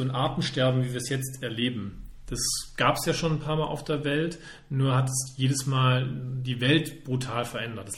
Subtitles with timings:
[0.00, 2.10] so ein Artensterben, wie wir es jetzt erleben.
[2.24, 2.40] Das
[2.78, 4.38] gab es ja schon ein paar Mal auf der Welt,
[4.70, 6.08] nur hat es jedes Mal
[6.42, 7.90] die Welt brutal verändert.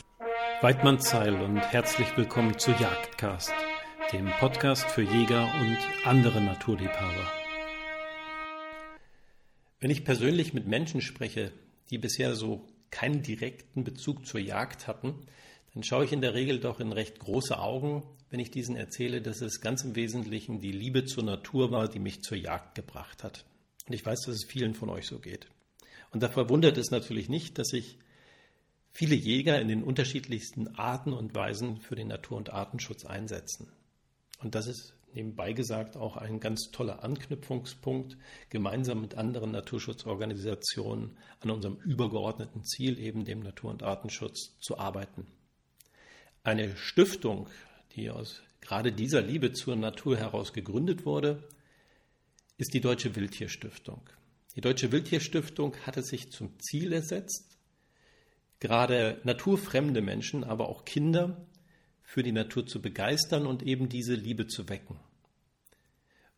[0.63, 3.53] Weidmann Zeil und herzlich willkommen zu Jagdcast,
[4.13, 7.31] dem Podcast für Jäger und andere Naturliebhaber.
[9.79, 11.53] Wenn ich persönlich mit Menschen spreche,
[11.91, 15.15] die bisher so keinen direkten Bezug zur Jagd hatten,
[15.73, 18.03] dann schaue ich in der Regel doch in recht große Augen,
[18.33, 21.99] wenn ich diesen erzähle, dass es ganz im Wesentlichen die Liebe zur Natur war, die
[21.99, 23.45] mich zur Jagd gebracht hat.
[23.87, 25.49] Und ich weiß, dass es vielen von euch so geht.
[26.13, 27.99] Und da verwundert es natürlich nicht, dass sich
[28.91, 33.71] viele Jäger in den unterschiedlichsten Arten und Weisen für den Natur- und Artenschutz einsetzen.
[34.41, 38.17] Und das ist nebenbei gesagt auch ein ganz toller Anknüpfungspunkt,
[38.49, 45.27] gemeinsam mit anderen Naturschutzorganisationen an unserem übergeordneten Ziel, eben dem Natur- und Artenschutz, zu arbeiten.
[46.45, 47.51] Eine Stiftung,
[47.97, 51.49] die aus gerade dieser Liebe zur Natur heraus gegründet wurde,
[52.59, 54.01] ist die Deutsche Wildtierstiftung.
[54.55, 57.59] Die Deutsche Wildtierstiftung hatte sich zum Ziel ersetzt,
[58.61, 61.47] gerade naturfremde Menschen, aber auch Kinder
[62.03, 65.01] für die Natur zu begeistern und eben diese Liebe zu wecken.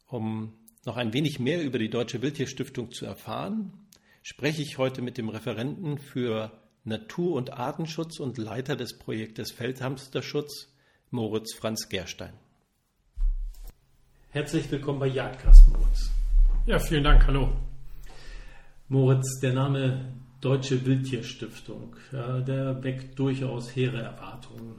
[0.07, 3.73] Um noch ein wenig mehr über die Deutsche Wildtierstiftung zu erfahren,
[4.23, 6.53] spreche ich heute mit dem Referenten für
[6.85, 10.74] Natur- und Artenschutz und Leiter des Projektes Feldhamsterschutz,
[11.15, 12.33] Moritz Franz Gerstein.
[14.31, 16.11] Herzlich willkommen bei Jagdcast, Moritz.
[16.67, 17.25] Ja, vielen Dank.
[17.29, 17.53] Hallo.
[18.89, 24.75] Moritz, der Name Deutsche Wildtierstiftung, der weckt durchaus hehre Erwartungen.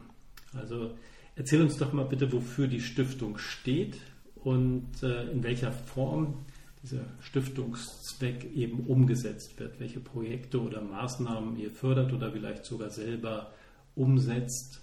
[0.54, 0.92] Also
[1.38, 3.96] erzähl uns doch mal bitte, wofür die Stiftung steht
[4.44, 6.46] und äh, in welcher Form
[6.84, 13.54] dieser Stiftungszweck eben umgesetzt wird, welche Projekte oder Maßnahmen ihr fördert oder vielleicht sogar selber
[13.96, 14.82] umsetzt.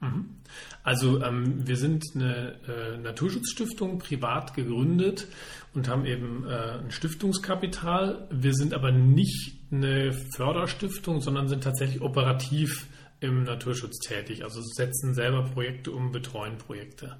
[0.00, 0.36] Mhm.
[0.82, 5.26] Also ähm, wir sind eine äh, Naturschutzstiftung, privat gegründet
[5.72, 8.28] und haben eben äh, ein Stiftungskapital.
[8.30, 12.86] Wir sind aber nicht eine Förderstiftung, sondern sind tatsächlich operativ
[13.20, 14.44] im Naturschutz tätig.
[14.44, 17.16] Also setzen selber Projekte um, betreuen Projekte.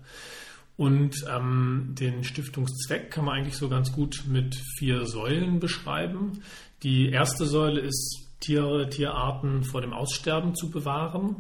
[0.77, 6.43] Und ähm, den Stiftungszweck kann man eigentlich so ganz gut mit vier Säulen beschreiben.
[6.83, 11.37] Die erste Säule ist Tiere, Tierarten vor dem Aussterben zu bewahren.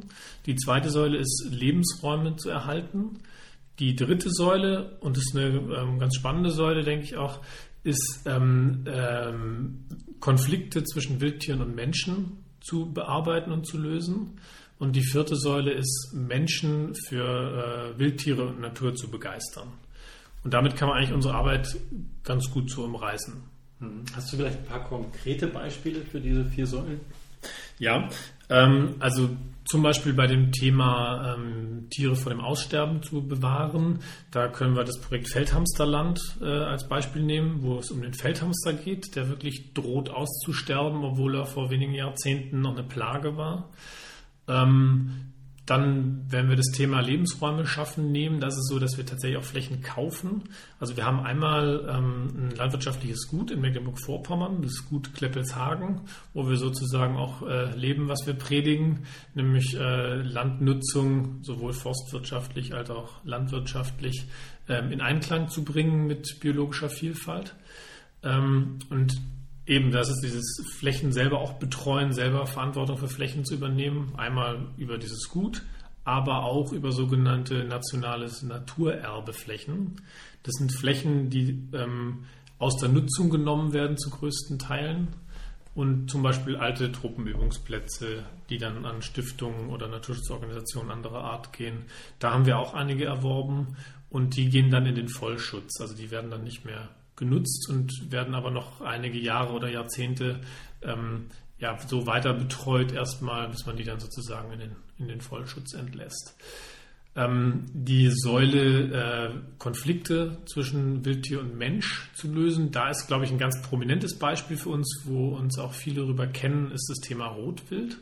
[0.46, 3.18] Die zweite Säule ist Lebensräume zu erhalten.
[3.78, 7.40] Die dritte Säule, und das ist eine ähm, ganz spannende Säule, denke ich auch,
[7.82, 9.84] ist ähm, ähm,
[10.20, 14.40] Konflikte zwischen Wildtieren und Menschen zu bearbeiten und zu lösen.
[14.78, 19.68] Und die vierte Säule ist, Menschen für äh, Wildtiere und Natur zu begeistern.
[20.42, 21.76] Und damit kann man eigentlich unsere Arbeit
[22.22, 23.53] ganz gut so umreißen.
[23.84, 24.04] Hm.
[24.14, 27.00] Hast du vielleicht ein paar konkrete Beispiele für diese vier Säulen?
[27.78, 28.08] Ja,
[28.48, 29.30] ähm, also
[29.64, 34.00] zum Beispiel bei dem Thema ähm, Tiere vor dem Aussterben zu bewahren.
[34.30, 38.74] Da können wir das Projekt Feldhamsterland äh, als Beispiel nehmen, wo es um den Feldhamster
[38.74, 43.70] geht, der wirklich droht auszusterben, obwohl er vor wenigen Jahrzehnten noch eine Plage war.
[44.46, 45.33] Ähm,
[45.66, 49.44] dann, wenn wir das Thema Lebensräume schaffen nehmen, das ist so, dass wir tatsächlich auch
[49.44, 50.44] Flächen kaufen.
[50.78, 56.02] Also wir haben einmal ähm, ein landwirtschaftliches Gut in Mecklenburg-Vorpommern, das Gut Kleppelshagen,
[56.34, 62.90] wo wir sozusagen auch äh, leben, was wir predigen, nämlich äh, Landnutzung sowohl forstwirtschaftlich als
[62.90, 64.26] auch landwirtschaftlich
[64.68, 67.54] ähm, in Einklang zu bringen mit biologischer Vielfalt.
[68.22, 69.14] Ähm, und
[69.66, 74.12] Eben, das ist dieses Flächen selber auch betreuen, selber Verantwortung für Flächen zu übernehmen.
[74.16, 75.62] Einmal über dieses Gut,
[76.04, 80.02] aber auch über sogenannte nationales Naturerbeflächen.
[80.42, 82.24] Das sind Flächen, die ähm,
[82.58, 85.08] aus der Nutzung genommen werden zu größten Teilen
[85.74, 91.86] und zum Beispiel alte Truppenübungsplätze, die dann an Stiftungen oder Naturschutzorganisationen anderer Art gehen.
[92.18, 93.76] Da haben wir auch einige erworben
[94.10, 95.80] und die gehen dann in den Vollschutz.
[95.80, 100.40] Also die werden dann nicht mehr genutzt und werden aber noch einige Jahre oder Jahrzehnte
[100.82, 101.26] ähm,
[101.58, 105.74] ja, so weiter betreut, erstmal, bis man die dann sozusagen in den, in den Vollschutz
[105.74, 106.36] entlässt.
[107.16, 113.30] Ähm, die Säule äh, Konflikte zwischen Wildtier und Mensch zu lösen, da ist, glaube ich,
[113.30, 117.26] ein ganz prominentes Beispiel für uns, wo uns auch viele darüber kennen, ist das Thema
[117.26, 117.98] Rotwild.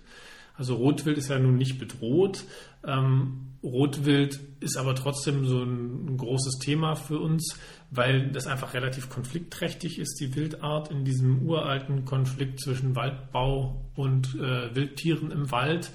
[0.57, 2.45] Also Rotwild ist ja nun nicht bedroht.
[2.87, 7.59] Ähm, Rotwild ist aber trotzdem so ein, großes Thema für uns,
[7.91, 14.35] weil das einfach relativ konfliktträchtig ist, die Wildart in diesem uralten Konflikt zwischen Waldbau und
[14.35, 15.91] äh, Wildtieren im Wald,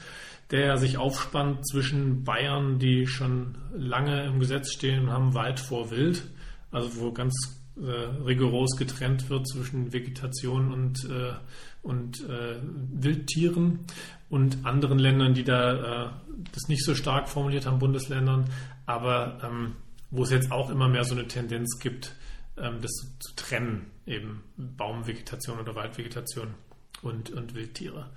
[0.51, 5.92] der sich aufspannt zwischen Bayern, die schon lange im Gesetz stehen und haben Wald vor
[5.92, 6.24] Wild,
[6.71, 11.34] also wo ganz äh, rigoros getrennt wird zwischen Vegetation und, äh,
[11.84, 13.80] und äh, Wildtieren
[14.30, 16.10] und anderen Ländern, die da äh,
[16.54, 18.46] das nicht so stark formuliert haben, Bundesländern.
[18.86, 19.76] Aber ähm,
[20.12, 22.16] wo es jetzt auch immer mehr so eine Tendenz gibt,
[22.58, 26.56] ähm, das zu trennen, eben Baumvegetation oder Waldvegetation
[27.02, 28.10] und, und Wildtiere.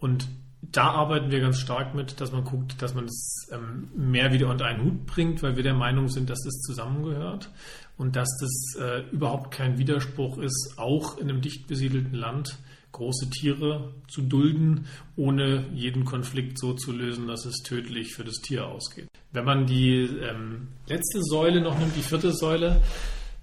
[0.00, 0.28] Und
[0.60, 4.48] da arbeiten wir ganz stark mit, dass man guckt, dass man das ähm, mehr wieder
[4.48, 7.50] unter einen Hut bringt, weil wir der Meinung sind, dass das zusammengehört
[7.98, 12.58] und dass das äh, überhaupt kein Widerspruch ist, auch in einem dicht besiedelten Land
[12.92, 14.86] große Tiere zu dulden,
[15.16, 19.08] ohne jeden Konflikt so zu lösen, dass es tödlich für das Tier ausgeht.
[19.30, 22.80] Wenn man die ähm, letzte Säule noch nimmt, die vierte Säule,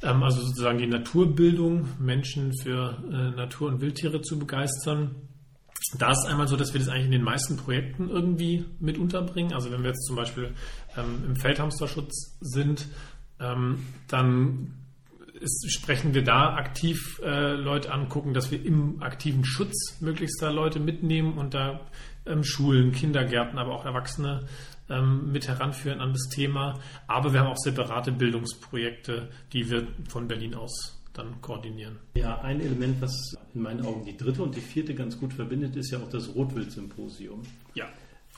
[0.02, 5.16] ähm, also sozusagen die Naturbildung, Menschen für äh, Natur- und Wildtiere zu begeistern,
[5.98, 9.54] da ist einmal so, dass wir das eigentlich in den meisten Projekten irgendwie mit unterbringen.
[9.54, 10.54] Also wenn wir jetzt zum Beispiel
[10.98, 12.88] ähm, im Feldhamsterschutz sind,
[13.40, 14.74] ähm, dann
[15.40, 20.42] ist, sprechen wir da aktiv äh, Leute an, gucken, dass wir im aktiven Schutz möglichst
[20.42, 21.82] da Leute mitnehmen und da
[22.26, 24.46] ähm, Schulen, Kindergärten, aber auch Erwachsene
[24.90, 26.80] ähm, mit heranführen an das Thema.
[27.08, 31.98] Aber wir haben auch separate Bildungsprojekte, die wir von Berlin aus dann koordinieren.
[32.16, 35.76] Ja, ein Element, was in meinen Augen die dritte und die vierte ganz gut verbindet,
[35.76, 37.42] ist ja auch das Rotwild-Symposium.
[37.74, 37.86] Ja.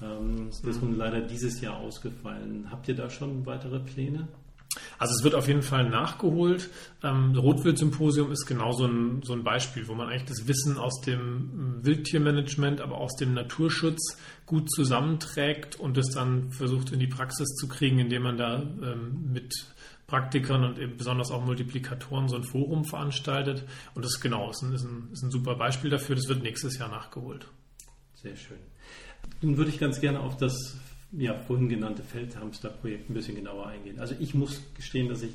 [0.02, 2.68] Ähm, das ist nun leider dieses Jahr ausgefallen.
[2.70, 4.28] Habt ihr da schon weitere Pläne?
[4.98, 6.70] Also es wird auf jeden Fall nachgeholt.
[7.04, 11.02] Ähm, Rotwild-Symposium ist genau so ein, so ein Beispiel, wo man eigentlich das Wissen aus
[11.02, 17.48] dem Wildtiermanagement, aber aus dem Naturschutz gut zusammenträgt und es dann versucht in die Praxis
[17.56, 19.54] zu kriegen, indem man da ähm, mit
[20.08, 23.66] Praktikern und eben besonders auch Multiplikatoren so ein Forum veranstaltet.
[23.94, 26.16] Und das genau ist ein, ist ein, ist ein super Beispiel dafür.
[26.16, 27.46] Das wird nächstes Jahr nachgeholt.
[28.14, 28.58] Sehr schön.
[29.42, 30.78] Nun würde ich ganz gerne auf das
[31.12, 34.00] ja, vorhin genannte Feldhamster-Projekt ein bisschen genauer eingehen.
[34.00, 35.32] Also ich muss gestehen, dass ich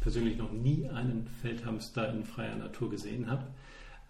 [0.00, 3.46] persönlich noch nie einen Feldhamster in freier Natur gesehen habe.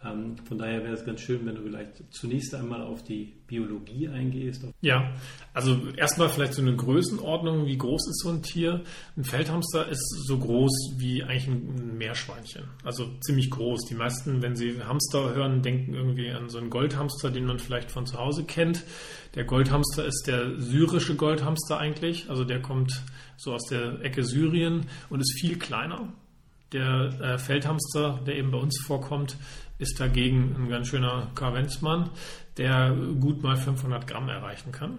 [0.05, 4.09] Ähm, von daher wäre es ganz schön, wenn du vielleicht zunächst einmal auf die Biologie
[4.09, 4.65] eingehst.
[4.81, 5.13] Ja,
[5.53, 7.67] also erstmal vielleicht so eine Größenordnung.
[7.67, 8.83] Wie groß ist so ein Tier?
[9.17, 12.65] Ein Feldhamster ist so groß wie eigentlich ein Meerschweinchen.
[12.85, 13.87] Also ziemlich groß.
[13.89, 17.91] Die meisten, wenn sie Hamster hören, denken irgendwie an so einen Goldhamster, den man vielleicht
[17.91, 18.85] von zu Hause kennt.
[19.35, 22.31] Der Goldhamster ist der syrische Goldhamster eigentlich.
[22.31, 23.03] Also der kommt
[23.37, 26.13] so aus der Ecke Syrien und ist viel kleiner.
[26.73, 29.37] Der äh, Feldhamster, der eben bei uns vorkommt,
[29.79, 32.11] ist dagegen ein ganz schöner Kavenzmann,
[32.57, 34.99] der gut mal 500 Gramm erreichen kann.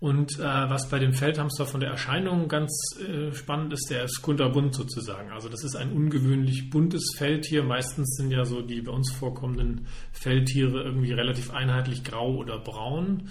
[0.00, 4.22] Und äh, was bei dem Feldhamster von der Erscheinung ganz äh, spannend ist, der ist
[4.22, 5.30] kunterbunt sozusagen.
[5.30, 7.62] Also das ist ein ungewöhnlich buntes Feldtier.
[7.62, 13.28] Meistens sind ja so die bei uns vorkommenden Feldtiere irgendwie relativ einheitlich grau oder braun.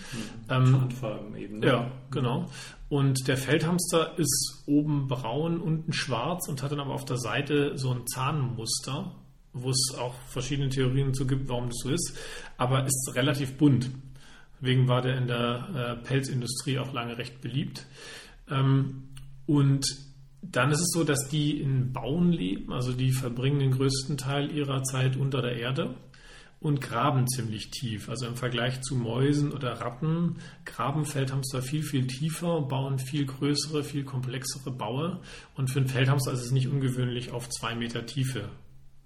[0.48, 0.90] Mhm.
[1.02, 1.60] Ähm, eben.
[1.60, 1.66] Ne?
[1.66, 2.46] Ja, genau.
[2.88, 7.80] Und der Feldhamster ist oben braun, unten schwarz und hat dann aber auf der Seite
[7.80, 9.16] so ein Zahnmuster
[9.54, 12.18] wo es auch verschiedene Theorien zu gibt, warum das so ist,
[12.58, 13.90] aber ist relativ bunt.
[14.62, 17.86] Deswegen war der in der äh, Pelzindustrie auch lange recht beliebt.
[18.50, 19.10] Ähm,
[19.46, 19.86] und
[20.42, 24.52] dann ist es so, dass die in Bauen leben, also die verbringen den größten Teil
[24.52, 25.96] ihrer Zeit unter der Erde
[26.60, 28.10] und graben ziemlich tief.
[28.10, 33.84] Also im Vergleich zu Mäusen oder Ratten graben Feldhamster viel, viel tiefer, bauen viel größere,
[33.84, 35.22] viel komplexere Baue.
[35.56, 38.50] Und für einen Feldhamster ist es nicht ungewöhnlich, auf zwei Meter Tiefe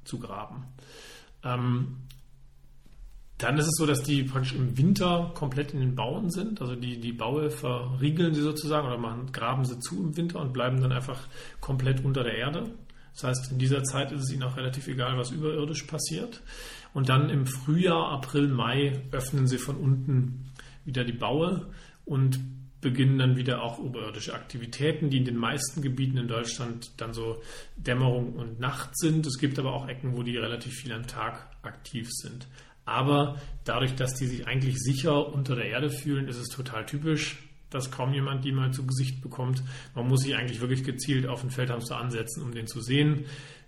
[0.05, 0.65] zu graben.
[1.44, 1.97] Ähm,
[3.38, 6.61] dann ist es so, dass die praktisch im Winter komplett in den Bauen sind.
[6.61, 10.53] Also die, die Baue verriegeln sie sozusagen oder machen, graben sie zu im Winter und
[10.53, 11.27] bleiben dann einfach
[11.59, 12.71] komplett unter der Erde.
[13.13, 16.41] Das heißt, in dieser Zeit ist es ihnen auch relativ egal, was überirdisch passiert.
[16.93, 20.51] Und dann im Frühjahr, April, Mai öffnen sie von unten
[20.86, 21.67] wieder die Baue
[22.05, 22.39] und
[22.84, 27.42] beginnen dann wieder auch oberirdische Aktivitäten, die in den meisten Gebieten in Deutschland dann so
[27.75, 29.25] Dämmerung und Nacht sind.
[29.25, 32.48] Es gibt aber auch Ecken, wo die relativ viel am Tag aktiv sind.
[32.86, 37.38] Aber dadurch, dass die sich eigentlich sicher unter der Erde fühlen, ist es total typisch,
[37.70, 39.63] dass kaum jemand die mal zu Gesicht bekommt.
[39.96, 43.25] Man muss sich eigentlich wirklich gezielt auf den Feldhamster ansetzen, um den zu sehen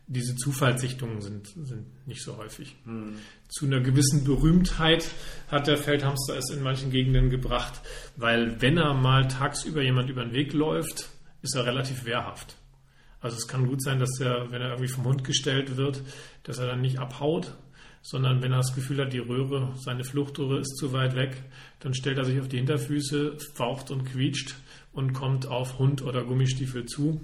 [0.07, 2.75] diese Zufallssichtungen sind, sind nicht so häufig.
[2.85, 3.15] Mhm.
[3.49, 5.09] Zu einer gewissen Berühmtheit
[5.47, 7.81] hat der Feldhamster es in manchen Gegenden gebracht,
[8.15, 11.09] weil wenn er mal tagsüber jemand über den Weg läuft,
[11.41, 12.55] ist er relativ wehrhaft.
[13.19, 16.03] Also es kann gut sein, dass er, wenn er irgendwie vom Hund gestellt wird,
[16.43, 17.55] dass er dann nicht abhaut,
[18.03, 21.41] sondern wenn er das Gefühl hat, die Röhre, seine Fluchtröhre ist zu weit weg,
[21.79, 24.53] dann stellt er sich auf die Hinterfüße, faucht und quietscht
[24.93, 27.19] und kommt auf Hund oder Gummistiefel zu.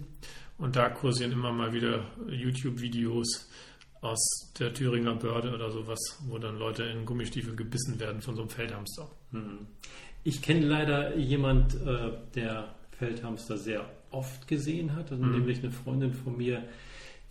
[0.61, 3.49] Und da kursieren immer mal wieder YouTube-Videos
[4.01, 8.41] aus der Thüringer Börde oder sowas, wo dann Leute in Gummistiefel gebissen werden von so
[8.41, 9.09] einem Feldhamster.
[9.31, 9.65] Hm.
[10.23, 15.31] Ich kenne leider jemand, äh, der Feldhamster sehr oft gesehen hat, also mhm.
[15.31, 16.63] nämlich eine Freundin von mir,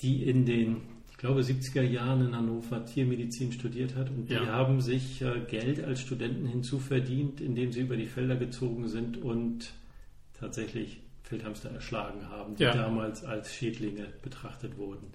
[0.02, 0.78] die in den,
[1.10, 4.40] ich glaube, 70er Jahren in Hannover Tiermedizin studiert hat und ja.
[4.40, 9.18] die haben sich äh, Geld als Studenten hinzuverdient, indem sie über die Felder gezogen sind
[9.18, 9.72] und
[10.40, 12.75] tatsächlich Feldhamster erschlagen haben, die ja.
[12.75, 15.06] damals als Schädlinge betrachtet wurden.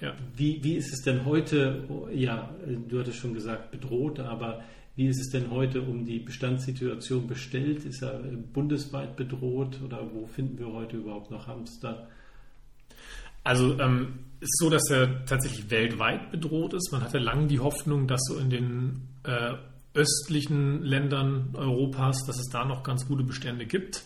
[0.00, 0.14] Ja.
[0.34, 2.50] Wie, wie ist es denn heute, ja,
[2.88, 4.62] du hattest schon gesagt, bedroht, aber
[4.96, 7.84] wie ist es denn heute um die Bestandssituation bestellt?
[7.84, 8.18] Ist er
[8.52, 12.08] bundesweit bedroht oder wo finden wir heute überhaupt noch Hamster?
[13.44, 16.90] Also ähm, ist so, dass er tatsächlich weltweit bedroht ist.
[16.92, 19.54] Man hatte lange die Hoffnung, dass so in den äh,
[19.94, 24.02] östlichen Ländern Europas, dass es da noch ganz gute Bestände gibt.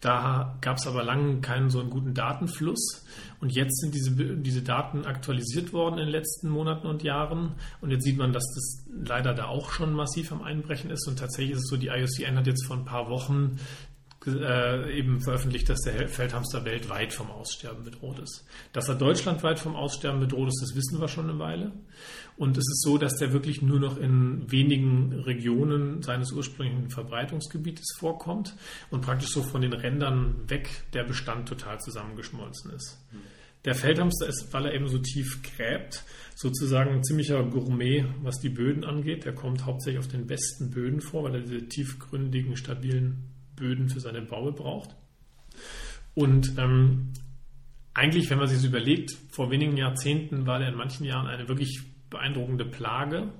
[0.00, 3.04] Da gab es aber lange keinen so einen guten Datenfluss.
[3.40, 7.52] Und jetzt sind diese, diese Daten aktualisiert worden in den letzten Monaten und Jahren.
[7.82, 11.06] Und jetzt sieht man, dass das leider da auch schon massiv am Einbrechen ist.
[11.06, 13.58] Und tatsächlich ist es so, die IUCN hat jetzt vor ein paar Wochen
[14.26, 18.44] äh, eben veröffentlicht, dass der Feldhamster weltweit vom Aussterben bedroht ist.
[18.72, 21.72] Dass er deutschlandweit vom Aussterben bedroht ist, das wissen wir schon eine Weile.
[22.36, 27.96] Und es ist so, dass der wirklich nur noch in wenigen Regionen seines ursprünglichen Verbreitungsgebietes
[27.98, 28.54] vorkommt
[28.90, 32.98] und praktisch so von den Rändern weg der Bestand total zusammengeschmolzen ist.
[33.66, 36.02] Der Feldhamster ist, weil er eben so tief gräbt,
[36.34, 39.26] sozusagen ein ziemlicher Gourmet, was die Böden angeht.
[39.26, 44.00] Der kommt hauptsächlich auf den besten Böden vor, weil er diese tiefgründigen, stabilen Böden für
[44.00, 44.96] seine Baue braucht.
[46.14, 47.12] Und ähm,
[47.92, 51.48] eigentlich, wenn man sich das überlegt, vor wenigen Jahrzehnten war der in manchen Jahren eine
[51.48, 53.32] wirklich beeindruckende Plage.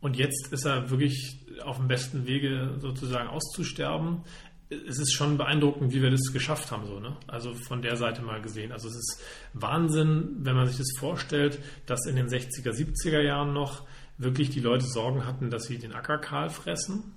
[0.00, 4.22] Und jetzt ist er wirklich auf dem besten Wege sozusagen auszusterben.
[4.70, 7.16] Es ist schon beeindruckend, wie wir das geschafft haben, so, ne?
[7.26, 8.70] Also von der Seite mal gesehen.
[8.70, 9.22] Also es ist
[9.54, 13.86] Wahnsinn, wenn man sich das vorstellt, dass in den 60er, 70er Jahren noch
[14.18, 17.14] wirklich die Leute Sorgen hatten, dass sie den Acker kahl fressen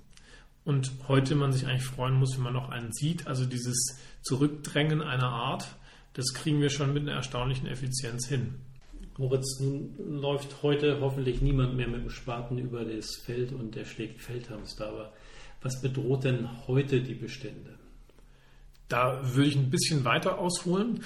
[0.63, 3.27] und heute man sich eigentlich freuen muss, wenn man noch einen sieht.
[3.27, 5.75] Also dieses Zurückdrängen einer Art,
[6.13, 8.55] das kriegen wir schon mit einer erstaunlichen Effizienz hin.
[9.17, 13.85] Moritz, nun läuft heute hoffentlich niemand mehr mit dem Spaten über das Feld und der
[13.85, 14.87] schlägt Feldhamster.
[14.87, 15.13] Aber
[15.61, 17.77] was bedroht denn heute die Bestände?
[18.87, 21.03] Da würde ich ein bisschen weiter ausholen.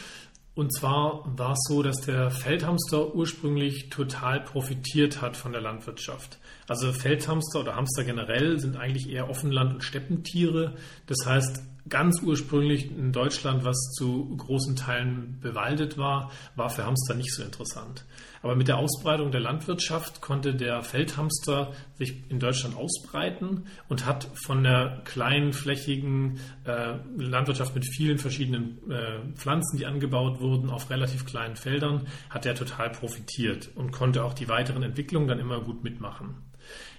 [0.55, 6.39] Und zwar war es so, dass der Feldhamster ursprünglich total profitiert hat von der Landwirtschaft.
[6.67, 10.75] Also Feldhamster oder Hamster generell sind eigentlich eher Offenland- und Steppentiere.
[11.07, 17.13] Das heißt, ganz ursprünglich in Deutschland, was zu großen Teilen bewaldet war, war für Hamster
[17.13, 18.05] nicht so interessant.
[18.41, 24.29] Aber mit der Ausbreitung der Landwirtschaft konnte der Feldhamster sich in Deutschland ausbreiten und hat
[24.45, 31.25] von der kleinflächigen äh, Landwirtschaft mit vielen verschiedenen äh, Pflanzen, die angebaut wurden, auf relativ
[31.25, 35.83] kleinen Feldern, hat er total profitiert und konnte auch die weiteren Entwicklungen dann immer gut
[35.83, 36.44] mitmachen.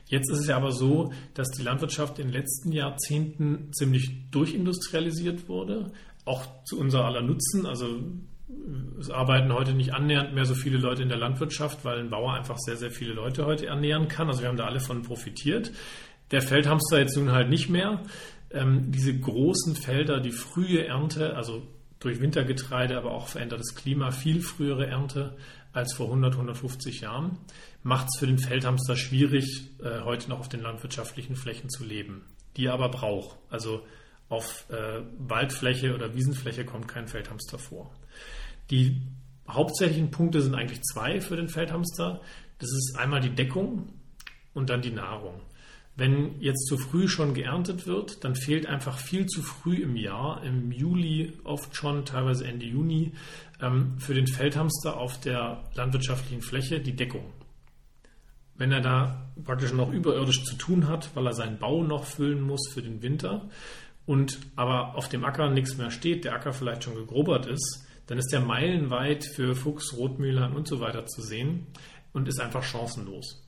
[0.09, 5.49] Jetzt ist es ja aber so, dass die Landwirtschaft in den letzten Jahrzehnten ziemlich durchindustrialisiert
[5.49, 5.93] wurde,
[6.25, 7.67] auch zu unser aller Nutzen.
[7.67, 8.01] Also
[9.01, 12.35] es arbeiten heute nicht annähernd mehr so viele Leute in der Landwirtschaft, weil ein Bauer
[12.35, 14.29] einfach sehr, sehr viele Leute heute ernähren kann.
[14.29, 15.73] Also wir haben da alle von profitiert.
[16.31, 18.03] Der Feldhamster jetzt nun halt nicht mehr.
[18.51, 21.63] Ähm, diese großen Felder, die frühe Ernte, also
[22.01, 25.37] durch Wintergetreide, aber auch verändertes Klima, viel frühere Ernte
[25.73, 27.39] als vor 100, 150 Jahren
[27.87, 32.25] macht es für den Feldhamster schwierig, äh, heute noch auf den landwirtschaftlichen Flächen zu leben,
[32.57, 33.39] die er aber braucht.
[33.49, 33.87] Also
[34.29, 37.95] auf äh, Waldfläche oder Wiesenfläche kommt kein Feldhamster vor.
[38.71, 39.03] Die
[39.49, 42.21] hauptsächlichen Punkte sind eigentlich zwei für den Feldhamster.
[42.59, 43.89] Das ist einmal die Deckung
[44.53, 45.41] und dann die Nahrung.
[45.97, 50.45] Wenn jetzt zu früh schon geerntet wird, dann fehlt einfach viel zu früh im Jahr,
[50.45, 53.13] im Juli oft schon, teilweise Ende Juni,
[53.63, 57.33] ähm, für den Feldhamster auf der landwirtschaftlichen Fläche die Deckung
[58.59, 62.41] wenn er da praktisch noch überirdisch zu tun hat, weil er seinen Bau noch füllen
[62.41, 63.49] muss für den Winter
[64.07, 68.19] und aber auf dem Acker nichts mehr steht, der Acker vielleicht schon gegrubbert ist, dann
[68.19, 71.67] ist der meilenweit für Fuchs, Rotmühlern und so weiter zu sehen
[72.13, 73.46] und ist einfach chancenlos.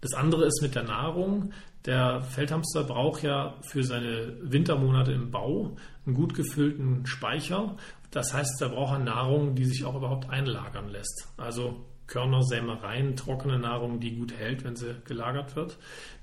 [0.00, 1.52] Das andere ist mit der Nahrung.
[1.86, 5.76] Der Feldhamster braucht ja für seine Wintermonate im Bau
[6.06, 7.76] einen gut gefüllten Speicher.
[8.10, 11.28] Das heißt, er braucht Nahrung, die sich auch überhaupt einlagern lässt.
[11.36, 15.78] Also Körner, Sämereien, trockene Nahrung, die gut hält, wenn sie gelagert wird.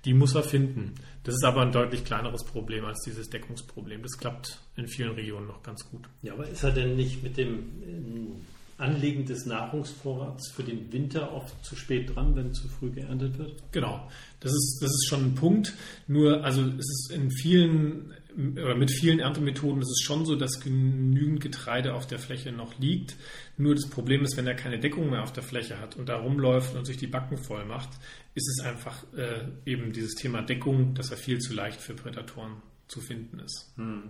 [0.05, 0.95] Die muss er finden.
[1.23, 4.03] Das ist aber ein deutlich kleineres Problem als dieses Deckungsproblem.
[4.03, 6.07] Das klappt in vielen Regionen noch ganz gut.
[6.21, 7.53] Ja, aber ist er denn nicht mit dem
[7.83, 8.45] ähm,
[8.77, 13.63] Anlegen des Nahrungsvorrats für den Winter oft zu spät dran, wenn zu früh geerntet wird?
[13.71, 14.07] Genau,
[14.39, 15.73] das ist, das ist schon ein Punkt.
[16.07, 20.59] Nur, also es ist in vielen oder mit vielen Erntemethoden ist es schon so, dass
[20.59, 23.15] genügend Getreide auf der Fläche noch liegt.
[23.57, 26.17] Nur das Problem ist, wenn er keine Deckung mehr auf der Fläche hat und da
[26.17, 27.89] rumläuft und sich die Backen voll macht,
[28.35, 32.61] ist es einfach äh, eben dieses Thema Deckung, dass er viel zu leicht für Prädatoren
[32.87, 33.73] zu finden ist.
[33.75, 34.03] Hm.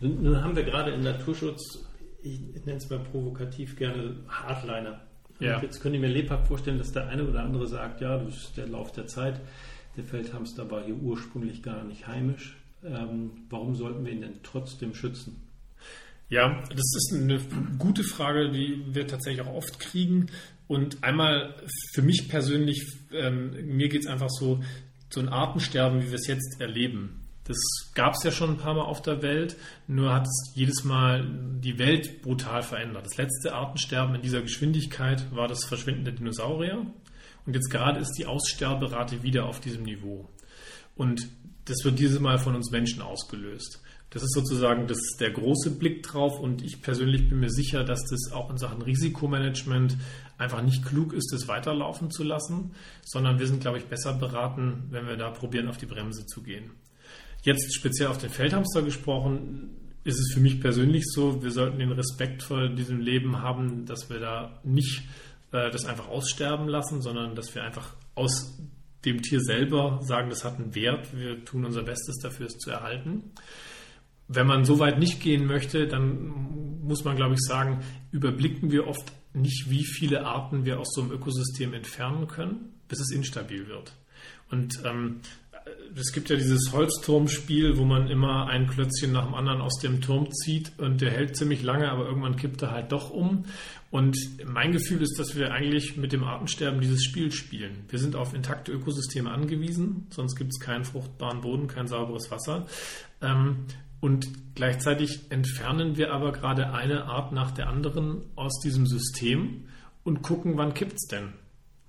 [0.00, 1.84] Nun, nun, haben wir gerade im Naturschutz,
[2.22, 5.00] ich nenne es mal provokativ gerne Hardliner.
[5.40, 5.60] Ja.
[5.60, 8.56] Jetzt könnte ich mir lebhaft vorstellen, dass der eine oder andere sagt, ja, das ist
[8.56, 9.40] der Lauf der Zeit,
[9.96, 12.56] der Feldhamster war hier ursprünglich gar nicht heimisch.
[12.84, 15.42] Ähm, warum sollten wir ihn denn trotzdem schützen?
[16.28, 17.40] Ja, das ist eine
[17.78, 20.30] gute Frage, die wir tatsächlich auch oft kriegen.
[20.66, 21.54] Und einmal
[21.92, 24.62] für mich persönlich, ähm, mir geht es einfach so,
[25.10, 27.21] so ein Artensterben, wie wir es jetzt erleben.
[27.44, 27.56] Das
[27.94, 29.56] gab es ja schon ein paar Mal auf der Welt,
[29.88, 31.28] nur hat es jedes Mal
[31.60, 33.06] die Welt brutal verändert.
[33.06, 36.86] Das letzte Artensterben in dieser Geschwindigkeit war das Verschwinden der Dinosaurier.
[37.44, 40.28] Und jetzt gerade ist die Aussterberate wieder auf diesem Niveau.
[40.94, 41.28] Und
[41.64, 43.80] das wird dieses Mal von uns Menschen ausgelöst.
[44.10, 48.04] Das ist sozusagen das, der große Blick drauf und ich persönlich bin mir sicher, dass
[48.04, 49.96] das auch in Sachen Risikomanagement
[50.36, 52.72] einfach nicht klug ist, das weiterlaufen zu lassen,
[53.02, 56.42] sondern wir sind, glaube ich, besser beraten, wenn wir da probieren, auf die Bremse zu
[56.42, 56.72] gehen.
[57.42, 59.70] Jetzt speziell auf den Feldhamster gesprochen,
[60.04, 64.10] ist es für mich persönlich so, wir sollten den Respekt vor diesem Leben haben, dass
[64.10, 65.02] wir da nicht
[65.52, 68.58] äh, das einfach aussterben lassen, sondern dass wir einfach aus
[69.04, 72.70] dem Tier selber sagen, das hat einen Wert, wir tun unser Bestes dafür, es zu
[72.70, 73.32] erhalten.
[74.28, 77.80] Wenn man so weit nicht gehen möchte, dann muss man, glaube ich, sagen,
[78.12, 83.00] überblicken wir oft nicht, wie viele Arten wir aus so einem Ökosystem entfernen können, bis
[83.00, 83.94] es instabil wird.
[84.50, 85.20] Und ähm,
[85.94, 90.00] es gibt ja dieses Holzturmspiel, wo man immer ein Klötzchen nach dem anderen aus dem
[90.00, 93.44] Turm zieht und der hält ziemlich lange, aber irgendwann kippt er halt doch um.
[93.90, 94.16] Und
[94.46, 97.84] mein Gefühl ist, dass wir eigentlich mit dem Artensterben dieses Spiel spielen.
[97.88, 102.66] Wir sind auf intakte Ökosysteme angewiesen, sonst gibt es keinen fruchtbaren Boden, kein sauberes Wasser.
[103.20, 103.66] Ähm,
[104.00, 109.68] und gleichzeitig entfernen wir aber gerade eine Art nach der anderen aus diesem System
[110.04, 111.34] und gucken, wann kippt es denn.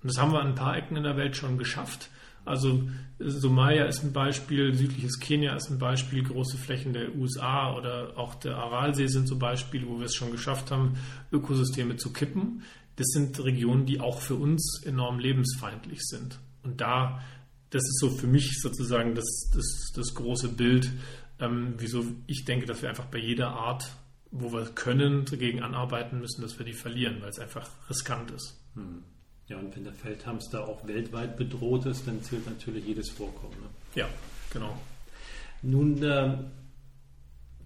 [0.02, 2.10] Und das haben wir an ein paar Ecken in der Welt schon geschafft.
[2.44, 2.82] Also
[3.18, 8.34] Somalia ist ein Beispiel, südliches Kenia ist ein Beispiel, große Flächen der USA oder auch
[8.34, 10.96] der Aralsee sind so Beispiele, wo wir es schon geschafft haben,
[11.32, 12.62] Ökosysteme zu kippen.
[12.96, 16.38] Das sind Regionen, die auch für uns enorm lebensfeindlich sind.
[16.62, 17.20] Und da,
[17.70, 20.90] das ist so für mich sozusagen das, das, das große Bild,
[21.40, 23.90] ähm, wieso ich denke, dass wir einfach bei jeder Art,
[24.30, 28.60] wo wir können, dagegen anarbeiten müssen, dass wir die verlieren, weil es einfach riskant ist.
[28.74, 29.02] Hm.
[29.48, 33.54] Ja, und wenn der Feldhamster auch weltweit bedroht ist, dann zählt natürlich jedes Vorkommen.
[33.60, 33.68] Ne?
[33.94, 34.08] Ja,
[34.50, 34.74] genau.
[35.62, 36.38] Nun äh,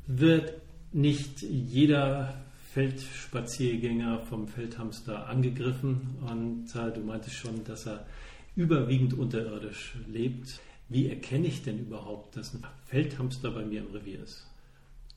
[0.06, 0.54] wird
[0.92, 2.34] nicht jeder
[2.72, 8.06] Feldspaziergänger vom Feldhamster angegriffen und äh, du meintest schon, dass er
[8.56, 10.60] überwiegend unterirdisch lebt.
[10.88, 14.46] Wie erkenne ich denn überhaupt, dass ein Feldhamster bei mir im Revier ist?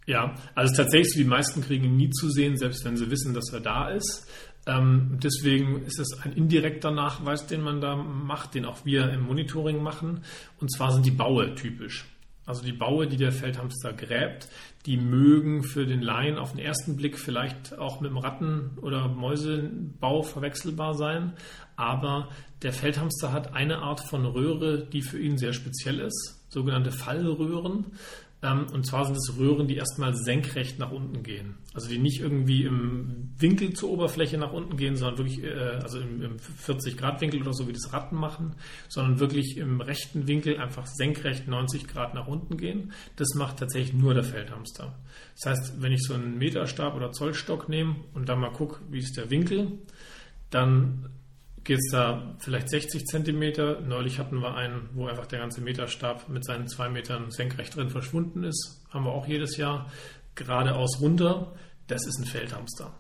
[0.08, 3.54] Ja, also tatsächlich, die meisten kriegen ihn nie zu sehen, selbst wenn sie wissen, dass
[3.54, 4.28] er da ist.
[4.68, 9.22] Ähm, deswegen ist es ein indirekter Nachweis, den man da macht, den auch wir im
[9.22, 10.24] Monitoring machen.
[10.60, 12.06] Und zwar sind die Baue typisch.
[12.46, 14.50] Also die Baue, die der Feldhamster gräbt,
[14.86, 19.08] die mögen für den Laien auf den ersten Blick vielleicht auch mit dem Ratten- oder
[19.08, 21.34] Mäusebau verwechselbar sein.
[21.76, 22.30] Aber
[22.64, 27.86] der Feldhamster hat eine Art von Röhre, die für ihn sehr speziell ist, sogenannte Fallröhren.
[28.44, 31.58] Ähm, und zwar sind es Röhren, die erstmal senkrecht nach unten gehen.
[31.74, 36.00] Also die nicht irgendwie im Winkel zur Oberfläche nach unten gehen, sondern wirklich, äh, also
[36.00, 38.56] im, im 40-Grad-Winkel oder so, wie das Ratten machen,
[38.90, 42.94] sondern wirklich im rechten Winkel einfach senkrecht 90 Grad nach unten gehen.
[43.16, 44.98] Das macht tatsächlich nur der Feldhamster.
[45.40, 49.00] Das heißt, wenn ich so einen Meterstab oder Zollstock nehme und dann mal gucke, wie
[49.00, 49.80] ist der Winkel,
[50.50, 51.10] dann
[51.64, 53.82] geht es da vielleicht 60 Zentimeter.
[53.82, 57.90] Neulich hatten wir einen, wo einfach der ganze Meterstab mit seinen zwei Metern senkrecht drin
[57.90, 58.82] verschwunden ist.
[58.90, 59.92] Haben wir auch jedes Jahr.
[60.36, 61.54] Geradeaus runter,
[61.88, 62.94] das ist ein Feldhamster.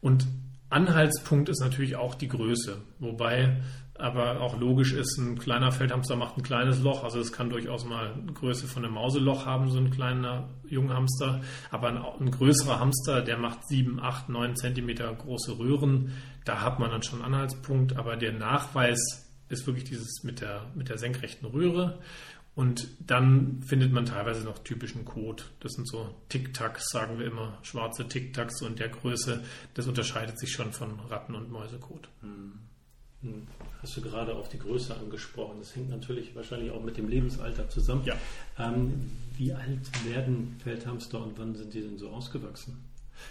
[0.00, 0.26] Und
[0.70, 2.80] Anhaltspunkt ist natürlich auch die Größe.
[2.98, 3.58] Wobei
[3.98, 7.04] aber auch logisch ist, ein kleiner Feldhamster macht ein kleines Loch.
[7.04, 11.42] Also es kann durchaus mal Größe von einem Mauseloch haben, so ein kleiner Junghamster.
[11.70, 16.12] Aber ein, ein größerer Hamster, der macht sieben, acht, neun Zentimeter große Röhren.
[16.44, 17.96] Da hat man dann schon einen Anhaltspunkt.
[17.96, 21.98] Aber der Nachweis ist wirklich dieses mit der, mit der senkrechten Röhre.
[22.54, 25.42] Und dann findet man teilweise noch typischen Code.
[25.60, 29.42] Das sind so Tic-Tacs, sagen wir immer, schwarze Tic-Tacs in der Größe.
[29.72, 32.08] Das unterscheidet sich schon von Ratten- und Mäusecode.
[32.20, 32.52] Hm.
[33.22, 33.46] Hm.
[33.80, 35.56] Hast du gerade auf die Größe angesprochen.
[35.60, 38.02] Das hängt natürlich wahrscheinlich auch mit dem Lebensalter zusammen.
[38.04, 38.16] Ja.
[38.58, 42.84] Ähm, wie alt werden Feldhamster und wann sind die denn so ausgewachsen?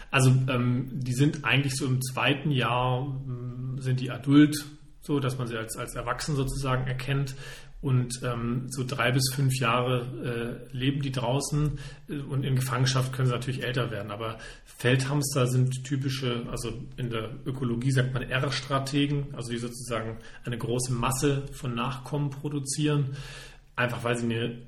[0.09, 4.65] Also ähm, die sind eigentlich so im zweiten Jahr ähm, sind die adult,
[5.01, 7.35] so dass man sie als, als Erwachsen sozusagen erkennt.
[7.81, 13.11] Und ähm, so drei bis fünf Jahre äh, leben die draußen äh, und in Gefangenschaft
[13.11, 14.11] können sie natürlich älter werden.
[14.11, 20.59] Aber Feldhamster sind typische, also in der Ökologie sagt man R-Strategen, also die sozusagen eine
[20.59, 23.15] große Masse von Nachkommen produzieren,
[23.75, 24.61] einfach weil sie eine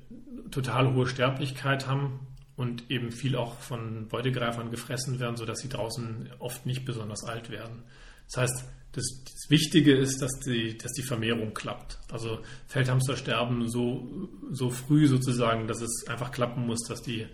[0.49, 2.19] total hohe Sterblichkeit haben
[2.55, 7.49] und eben viel auch von Beutegreifern gefressen werden, sodass sie draußen oft nicht besonders alt
[7.49, 7.83] werden.
[8.31, 11.99] Das heißt, das, das, Wichtige ist, dass die, dass die Vermehrung klappt.
[12.11, 17.27] Also Feldhamster sterben so, so früh sozusagen, dass es einfach klappen muss, dass die,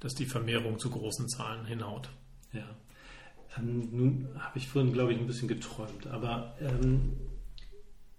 [0.00, 2.10] dass die Vermehrung zu großen Zahlen hinhaut.
[2.52, 2.68] Ja.
[3.56, 7.16] Ähm, nun habe ich vorhin, glaube ich, ein bisschen geträumt, aber ähm,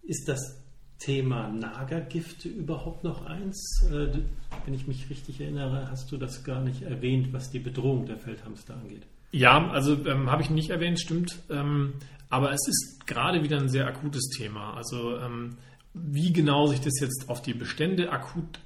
[0.01, 0.57] ist das
[0.99, 3.85] Thema Nagergifte überhaupt noch eins?
[3.89, 4.19] Äh,
[4.65, 8.17] wenn ich mich richtig erinnere, hast du das gar nicht erwähnt, was die Bedrohung der
[8.17, 9.05] Feldhamster angeht.
[9.31, 11.39] Ja, also ähm, habe ich nicht erwähnt, stimmt.
[11.49, 11.93] Ähm,
[12.29, 14.73] aber es ist gerade wieder ein sehr akutes Thema.
[14.75, 15.57] Also ähm,
[15.93, 18.59] wie genau sich das jetzt auf die Bestände akut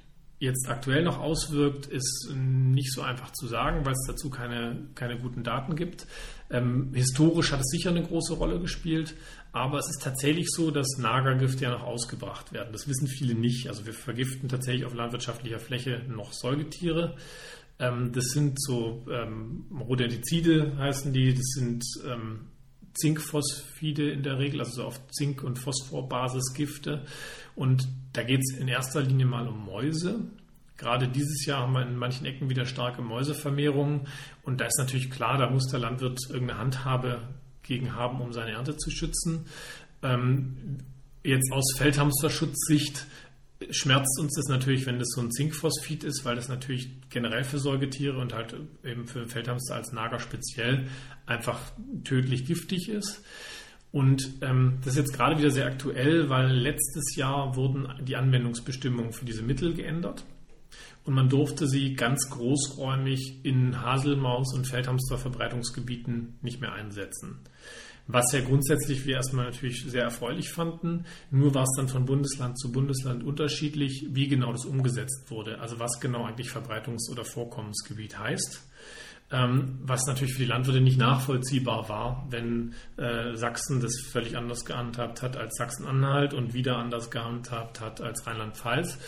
[0.44, 5.18] jetzt aktuell noch auswirkt, ist nicht so einfach zu sagen, weil es dazu keine, keine
[5.18, 6.06] guten Daten gibt.
[6.50, 9.14] Ähm, historisch hat es sicher eine große Rolle gespielt,
[9.54, 12.72] aber es ist tatsächlich so, dass Nagergifte ja noch ausgebracht werden.
[12.72, 13.68] Das wissen viele nicht.
[13.68, 17.14] Also wir vergiften tatsächlich auf landwirtschaftlicher Fläche noch Säugetiere.
[17.78, 22.46] Ähm, das sind so ähm, Rodentizide heißen die, das sind ähm,
[22.94, 27.04] Zinkphosphide in der Regel, also so auf Zink- und Phosphorbasis-Gifte.
[27.54, 30.18] Und da geht es in erster Linie mal um Mäuse.
[30.78, 34.08] Gerade dieses Jahr haben wir in manchen Ecken wieder starke Mäusevermehrungen.
[34.42, 37.20] Und da ist natürlich klar, da muss der Landwirt irgendeine Handhabe
[37.64, 39.46] gegen haben, um seine Ernte zu schützen.
[40.02, 40.78] Ähm,
[41.24, 43.06] jetzt aus Feldhamsterschutzsicht
[43.70, 47.58] schmerzt uns das natürlich, wenn das so ein Zinkphosphid ist, weil das natürlich generell für
[47.58, 50.88] Säugetiere und halt eben für Feldhamster als Nager speziell
[51.26, 51.60] einfach
[52.04, 53.22] tödlich giftig ist.
[53.92, 59.12] Und ähm, das ist jetzt gerade wieder sehr aktuell, weil letztes Jahr wurden die Anwendungsbestimmungen
[59.12, 60.24] für diese Mittel geändert.
[61.04, 67.38] Und man durfte sie ganz großräumig in Haselmaus- und Feldhamsterverbreitungsgebieten nicht mehr einsetzen.
[68.06, 71.06] Was ja grundsätzlich wir erstmal natürlich sehr erfreulich fanden.
[71.30, 75.58] Nur war es dann von Bundesland zu Bundesland unterschiedlich, wie genau das umgesetzt wurde.
[75.60, 78.62] Also was genau eigentlich Verbreitungs- oder Vorkommensgebiet heißt.
[79.32, 84.66] Ähm, was natürlich für die Landwirte nicht nachvollziehbar war, wenn äh, Sachsen das völlig anders
[84.66, 88.98] gehandhabt hat als Sachsen-Anhalt und wieder anders gehandhabt hat als Rheinland-Pfalz.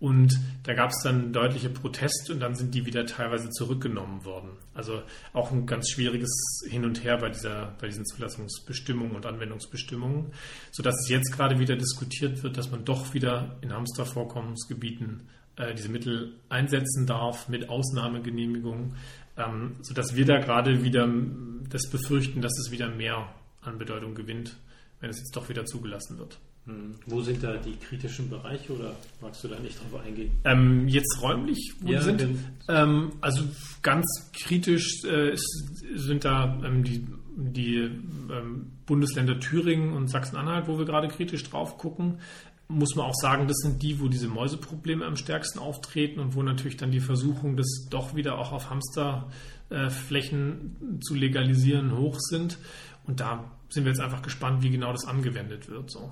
[0.00, 4.50] Und da gab es dann deutliche Proteste und dann sind die wieder teilweise zurückgenommen worden.
[4.74, 5.02] Also
[5.32, 10.32] auch ein ganz schwieriges Hin und Her bei, dieser, bei diesen Zulassungsbestimmungen und Anwendungsbestimmungen,
[10.72, 15.88] sodass es jetzt gerade wieder diskutiert wird, dass man doch wieder in Hamstervorkommensgebieten äh, diese
[15.88, 18.96] Mittel einsetzen darf mit Ausnahmegenehmigung,
[19.36, 21.08] ähm, sodass wir da gerade wieder
[21.70, 24.56] das befürchten, dass es wieder mehr an Bedeutung gewinnt,
[25.00, 26.38] wenn es jetzt doch wieder zugelassen wird.
[26.66, 26.94] Hm.
[27.06, 30.30] Wo sind da die kritischen Bereiche oder magst du da nicht drauf eingehen?
[30.44, 32.38] Ähm, jetzt räumlich, wo ja, die sind?
[32.68, 33.44] Ähm, also
[33.82, 35.36] ganz kritisch äh,
[35.94, 41.76] sind da ähm, die, die ähm, Bundesländer Thüringen und Sachsen-Anhalt, wo wir gerade kritisch drauf
[41.76, 42.20] gucken.
[42.68, 46.42] Muss man auch sagen, das sind die, wo diese Mäuseprobleme am stärksten auftreten und wo
[46.42, 52.56] natürlich dann die Versuchung, das doch wieder auch auf Hamsterflächen äh, zu legalisieren, hoch sind.
[53.06, 55.90] Und da sind wir jetzt einfach gespannt, wie genau das angewendet wird.
[55.90, 56.10] So.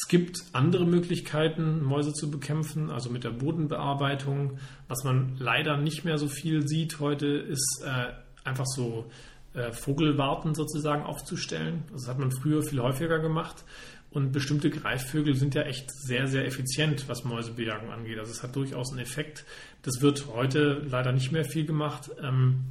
[0.00, 4.58] Es gibt andere Möglichkeiten, Mäuse zu bekämpfen, also mit der Bodenbearbeitung.
[4.86, 8.12] Was man leider nicht mehr so viel sieht heute, ist äh,
[8.44, 9.10] einfach so
[9.54, 11.82] äh, Vogelwarten sozusagen aufzustellen.
[11.90, 13.64] Das hat man früher viel häufiger gemacht.
[14.10, 18.20] Und bestimmte Greifvögel sind ja echt sehr, sehr effizient, was Mäusebejagung angeht.
[18.20, 19.44] Also es hat durchaus einen Effekt.
[19.82, 22.08] Das wird heute leider nicht mehr viel gemacht.
[22.22, 22.66] Ähm,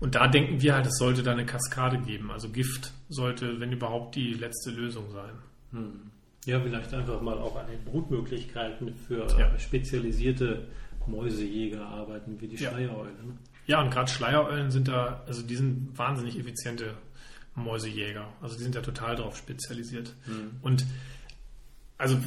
[0.00, 2.30] und da denken wir halt, es sollte da eine Kaskade geben.
[2.30, 5.34] Also Gift sollte, wenn überhaupt, die letzte Lösung sein.
[5.72, 6.12] Hm.
[6.44, 9.56] Ja, vielleicht einfach mal auch an den Brutmöglichkeiten für ja.
[9.58, 10.66] spezialisierte
[11.06, 12.70] Mäusejäger arbeiten, wie die ja.
[12.70, 13.26] Schleiereulen.
[13.26, 13.38] Ne?
[13.66, 16.94] Ja, und gerade Schleiereulen sind da, also die sind wahnsinnig effiziente
[17.54, 18.26] Mäusejäger.
[18.40, 20.14] Also die sind ja total darauf spezialisiert.
[20.26, 20.58] Mhm.
[20.62, 20.84] Und
[21.98, 22.18] also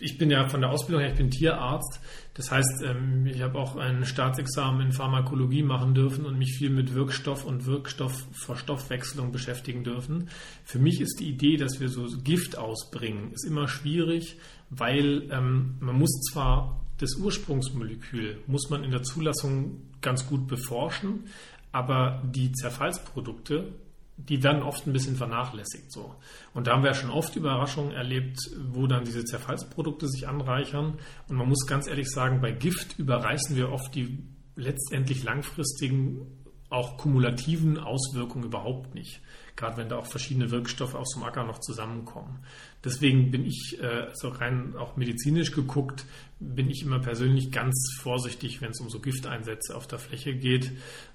[0.00, 2.00] ich bin ja von der Ausbildung her, ich bin Tierarzt.
[2.34, 6.70] Das heißt, ähm, ich habe auch ein Staatsexamen in Pharmakologie machen dürfen und mich viel
[6.70, 10.28] mit Wirkstoff und Wirkstoffverstoffwechselung beschäftigen dürfen.
[10.64, 14.36] Für mich ist die Idee, dass wir so Gift ausbringen, ist immer schwierig,
[14.70, 21.24] weil ähm, man muss zwar das Ursprungsmolekül muss man in der Zulassung ganz gut beforschen,
[21.72, 23.72] aber die Zerfallsprodukte
[24.16, 25.90] die werden oft ein bisschen vernachlässigt.
[25.90, 26.14] So.
[26.54, 28.38] Und da haben wir ja schon oft Überraschungen erlebt,
[28.72, 30.98] wo dann diese Zerfallsprodukte sich anreichern.
[31.28, 34.18] Und man muss ganz ehrlich sagen, bei Gift überreißen wir oft die
[34.54, 36.26] letztendlich langfristigen,
[36.68, 39.20] auch kumulativen Auswirkungen überhaupt nicht
[39.56, 42.44] gerade wenn da auch verschiedene Wirkstoffe aus dem Acker noch zusammenkommen.
[42.84, 46.04] Deswegen bin ich, äh, so rein auch medizinisch geguckt,
[46.40, 50.72] bin ich immer persönlich ganz vorsichtig, wenn es um so Gifteinsätze auf der Fläche geht.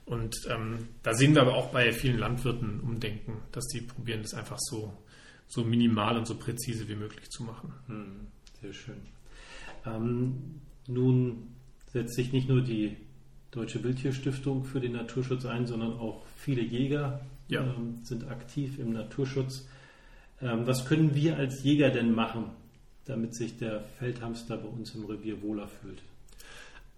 [0.08, 4.34] Und ähm, da sehen wir aber auch bei vielen Landwirten Umdenken, dass die probieren, das
[4.34, 4.94] einfach so,
[5.48, 7.74] so minimal und so präzise wie möglich zu machen.
[7.88, 8.28] Hm,
[8.62, 9.02] sehr schön.
[9.86, 11.50] Ähm, nun
[11.92, 12.96] setzt sich nicht nur die
[13.52, 17.64] Deutsche Wildtierstiftung für den Naturschutz ein, sondern auch viele Jäger ja.
[17.64, 19.68] ähm, sind aktiv im Naturschutz.
[20.42, 22.52] Ähm, was können wir als Jäger denn machen,
[23.04, 26.02] damit sich der Feldhamster bei uns im Revier wohler fühlt?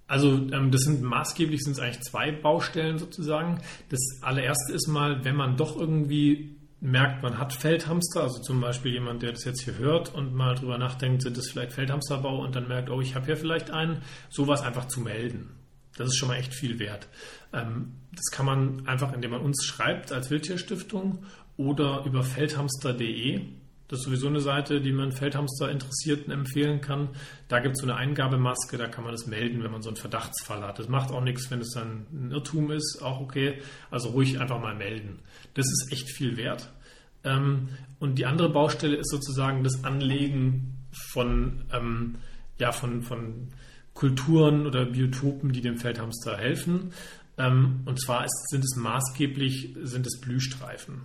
[0.09, 3.61] Also ähm, das sind maßgeblich sind es eigentlich zwei Baustellen sozusagen.
[3.89, 8.91] Das allererste ist mal, wenn man doch irgendwie merkt, man hat Feldhamster, also zum Beispiel
[8.93, 12.55] jemand, der das jetzt hier hört und mal drüber nachdenkt, sind das vielleicht Feldhamsterbau und
[12.55, 15.51] dann merkt, oh, ich habe hier vielleicht einen, sowas einfach zu melden.
[15.95, 17.07] Das ist schon mal echt viel wert.
[17.53, 21.23] Ähm, das kann man einfach, indem man uns schreibt als Wildtierstiftung
[21.55, 23.41] oder über feldhamster.de.
[23.89, 27.09] Das ist sowieso eine Seite, die man Feldhamster-Interessierten empfehlen kann.
[27.47, 29.97] Da gibt es so eine Eingabemaske, da kann man das melden, wenn man so einen
[29.97, 30.77] Verdachtsfall hat.
[30.77, 33.59] Das macht auch nichts, wenn es dann ein Irrtum ist, auch okay.
[33.89, 35.19] Also ruhig einfach mal melden.
[35.55, 36.71] Das ist echt viel wert.
[37.23, 40.77] Ähm, und die andere Baustelle ist sozusagen das Anlegen
[41.11, 42.17] von, ähm,
[42.59, 43.49] ja, von, von
[43.95, 46.93] Kulturen oder Biotopen, die dem Feldhamster helfen.
[47.39, 51.01] Ähm, und zwar ist, sind es maßgeblich sind es Blühstreifen.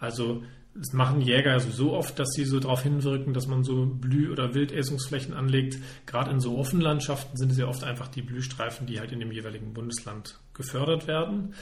[0.00, 0.42] Also
[0.78, 4.54] das machen Jäger so oft, dass sie so darauf hinwirken, dass man so Blüh- oder
[4.54, 5.78] Wildessungsflächen anlegt.
[6.06, 9.32] Gerade in so Offenlandschaften sind es ja oft einfach die Blühstreifen, die halt in dem
[9.32, 11.54] jeweiligen Bundesland gefördert werden.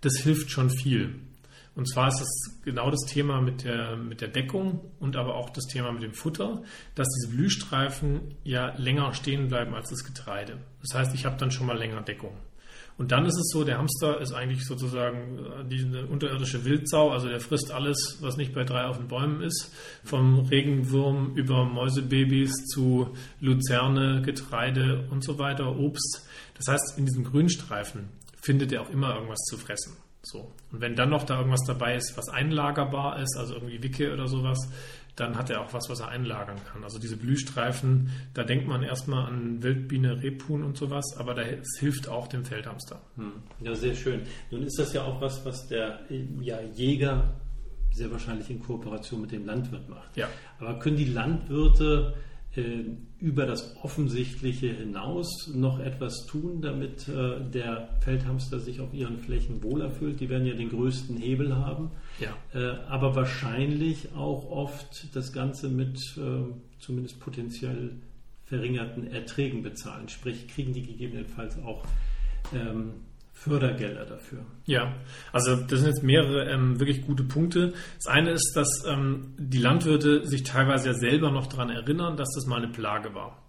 [0.00, 1.14] Das hilft schon viel.
[1.76, 5.50] Und zwar ist es genau das Thema mit der, mit der Deckung und aber auch
[5.50, 6.62] das Thema mit dem Futter,
[6.94, 10.58] dass diese Blühstreifen ja länger stehen bleiben als das Getreide.
[10.82, 12.36] Das heißt, ich habe dann schon mal länger Deckung.
[12.96, 17.28] Und dann ist es so, der Hamster ist eigentlich sozusagen äh, diese unterirdische Wildsau, also
[17.28, 19.72] der frisst alles, was nicht bei drei auf den Bäumen ist,
[20.04, 26.26] vom Regenwurm über Mäusebabys zu Luzerne, Getreide und so weiter, Obst.
[26.56, 29.96] Das heißt, in diesen Grünstreifen findet er auch immer irgendwas zu fressen.
[30.22, 30.52] So.
[30.72, 34.28] Und wenn dann noch da irgendwas dabei ist, was einlagerbar ist, also irgendwie Wicke oder
[34.28, 34.58] sowas,
[35.16, 36.82] dann hat er auch was, was er einlagern kann.
[36.82, 42.08] Also diese Blühstreifen, da denkt man erstmal an Wildbiene, Rebhuhn und sowas, aber das hilft
[42.08, 43.00] auch dem Feldhamster.
[43.16, 43.32] Hm.
[43.60, 44.22] Ja, sehr schön.
[44.50, 46.00] Nun ist das ja auch was, was der
[46.40, 47.34] ja, Jäger
[47.92, 50.16] sehr wahrscheinlich in Kooperation mit dem Landwirt macht.
[50.16, 50.28] Ja.
[50.58, 52.14] Aber können die Landwirte
[52.56, 52.84] äh,
[53.24, 59.62] über das Offensichtliche hinaus noch etwas tun, damit äh, der Feldhamster sich auf ihren Flächen
[59.62, 60.20] wohler fühlt.
[60.20, 62.36] Die werden ja den größten Hebel haben, ja.
[62.52, 65.98] Äh, aber wahrscheinlich auch oft das Ganze mit
[66.78, 67.92] zumindest potenziell
[68.44, 70.10] verringerten Erträgen bezahlen.
[70.10, 71.82] Sprich, kriegen die gegebenenfalls auch
[72.54, 72.92] ähm,
[73.34, 74.46] Fördergelder dafür.
[74.64, 74.94] Ja,
[75.32, 77.74] also das sind jetzt mehrere ähm, wirklich gute Punkte.
[77.96, 82.32] Das eine ist, dass ähm, die Landwirte sich teilweise ja selber noch daran erinnern, dass
[82.34, 83.42] das mal eine Plage war,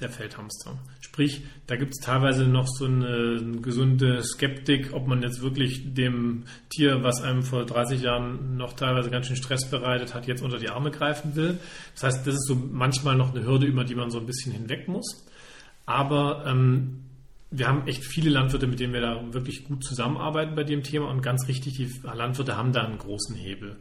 [0.00, 0.78] der Feldhamster.
[1.00, 5.94] Sprich, da gibt es teilweise noch so eine, eine, gesunde Skeptik, ob man jetzt wirklich
[5.94, 10.42] dem Tier, was einem vor 30 Jahren noch teilweise ganz schön Stress bereitet hat, jetzt
[10.42, 11.58] unter die Arme greifen will.
[11.94, 14.52] Das heißt, das ist so manchmal noch eine Hürde, über die man so ein bisschen
[14.52, 15.24] hinweg muss.
[15.86, 17.07] Aber ähm,
[17.50, 21.08] wir haben echt viele Landwirte, mit denen wir da wirklich gut zusammenarbeiten bei dem Thema
[21.08, 23.76] und ganz richtig, die Landwirte haben da einen großen Hebel.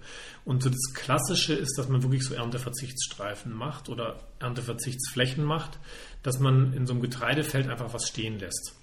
[0.45, 5.79] Und so das Klassische ist, dass man wirklich so Ernteverzichtsstreifen macht oder Ernteverzichtsflächen macht,
[6.23, 8.73] dass man in so einem Getreidefeld einfach was stehen lässt.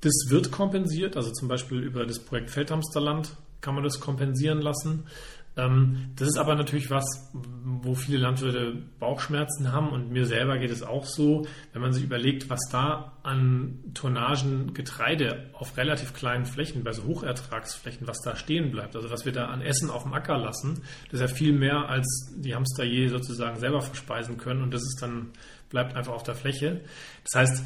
[0.00, 5.06] Das wird kompensiert, also zum Beispiel über das Projekt Feldhamsterland kann man das kompensieren lassen.
[5.56, 10.70] Ähm, das ist aber natürlich was, wo viele Landwirte Bauchschmerzen haben und mir selber geht
[10.70, 16.44] es auch so, wenn man sich überlegt, was da an Tonnagen Getreide auf relativ kleinen
[16.44, 20.02] Flächen, bei so Hochertragsflächen, was da stehen bleibt, also was wir da an Essen auf
[20.02, 24.38] dem Acker lassen, das ist ja viel mehr, als die Hamster je sozusagen selber verspeisen
[24.38, 25.30] können und das ist dann,
[25.70, 26.80] bleibt einfach auf der Fläche.
[27.24, 27.64] Das heißt,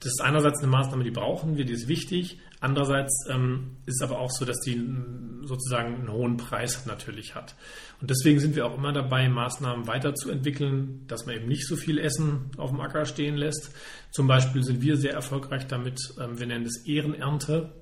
[0.00, 2.38] das ist einerseits eine Maßnahme, die brauchen wir, die ist wichtig.
[2.60, 4.78] Andererseits ähm, ist es aber auch so, dass die
[5.44, 7.54] sozusagen einen hohen Preis natürlich hat.
[8.02, 11.98] Und deswegen sind wir auch immer dabei, Maßnahmen weiterzuentwickeln, dass man eben nicht so viel
[11.98, 13.74] Essen auf dem Acker stehen lässt.
[14.10, 17.72] Zum Beispiel sind wir sehr erfolgreich damit, ähm, wir nennen es Ehrenernte,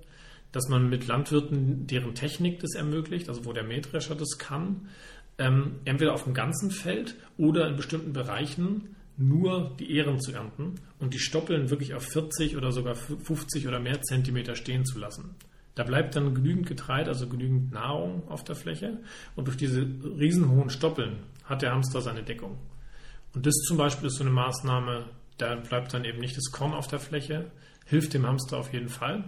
[0.52, 4.88] dass man mit Landwirten, deren Technik das ermöglicht, also wo der Mähdrescher das kann,
[5.38, 10.76] ähm, entweder auf dem ganzen Feld oder in bestimmten Bereichen nur die Ähren zu ernten
[11.00, 15.34] und die Stoppeln wirklich auf 40 oder sogar 50 oder mehr Zentimeter stehen zu lassen.
[15.74, 18.98] Da bleibt dann genügend Getreide, also genügend Nahrung auf der Fläche
[19.36, 22.58] und durch diese riesenhohen Stoppeln hat der Hamster seine Deckung.
[23.34, 25.04] Und das zum Beispiel ist so eine Maßnahme,
[25.36, 27.50] da bleibt dann eben nicht das Korn auf der Fläche,
[27.86, 29.24] hilft dem Hamster auf jeden Fall.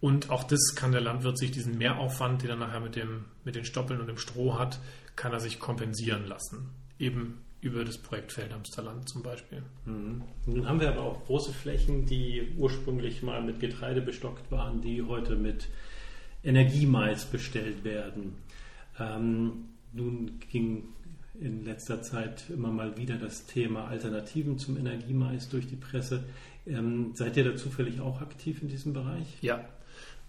[0.00, 3.54] Und auch das kann der Landwirt sich diesen Mehraufwand, den er nachher mit, dem, mit
[3.54, 4.80] den Stoppeln und dem Stroh hat,
[5.14, 6.70] kann er sich kompensieren lassen.
[6.98, 9.62] Eben über das Projekt Feldhamsterland zum Beispiel.
[9.86, 10.22] Mhm.
[10.46, 15.02] Nun haben wir aber auch große Flächen, die ursprünglich mal mit Getreide bestockt waren, die
[15.02, 15.68] heute mit
[16.42, 18.34] Energiemais bestellt werden.
[18.98, 20.88] Ähm, nun ging
[21.40, 26.24] in letzter Zeit immer mal wieder das Thema Alternativen zum Energiemais durch die Presse.
[26.66, 29.38] Ähm, seid ihr da zufällig auch aktiv in diesem Bereich?
[29.40, 29.64] Ja,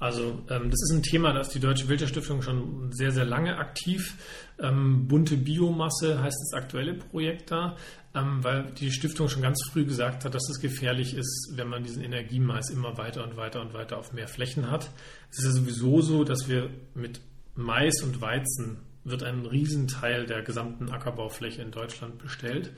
[0.03, 3.55] Also ähm, das ist ein Thema, da ist die Deutsche Wildtierstiftung schon sehr, sehr lange
[3.55, 4.17] aktiv.
[4.59, 7.77] Ähm, bunte Biomasse heißt das aktuelle Projekt da,
[8.13, 11.85] ähm, weil die Stiftung schon ganz früh gesagt hat, dass es gefährlich ist, wenn man
[11.85, 14.91] diesen Energiemais immer weiter und weiter und weiter auf mehr Flächen hat.
[15.31, 17.21] Es ist ja sowieso so, dass wir mit
[17.55, 22.73] Mais und Weizen wird ein Riesenteil der gesamten Ackerbaufläche in Deutschland bestellt.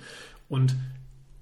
[0.47, 0.75] Und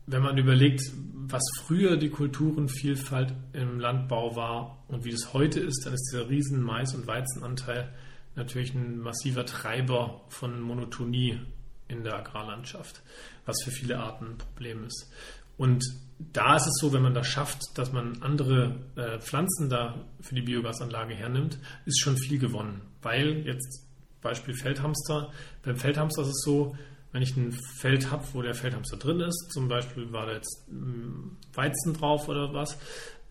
[0.06, 0.82] wenn man überlegt,
[1.14, 6.30] was früher die Kulturenvielfalt im Landbau war und wie es heute ist, dann ist dieser
[6.30, 7.94] riesen Mais- und Weizenanteil
[8.36, 11.40] natürlich ein massiver Treiber von Monotonie
[11.88, 13.02] in der Agrarlandschaft,
[13.46, 15.12] was für viele Arten ein Problem ist.
[15.58, 15.84] Und
[16.20, 20.36] da ist es so, wenn man das schafft, dass man andere äh, Pflanzen da für
[20.36, 22.82] die Biogasanlage hernimmt, ist schon viel gewonnen.
[23.02, 23.88] Weil jetzt
[24.22, 25.32] Beispiel Feldhamster,
[25.64, 26.76] beim Feldhamster ist es so,
[27.14, 30.66] wenn ich ein Feld habe, wo der Feldhamster drin ist, zum Beispiel war da jetzt
[30.68, 32.78] hm, Weizen drauf oder was,